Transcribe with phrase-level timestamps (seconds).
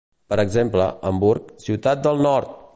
[0.31, 2.61] Per exemple, Hamburg, ciutat del nord!